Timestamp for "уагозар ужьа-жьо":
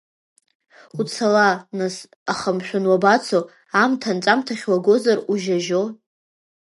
4.69-5.81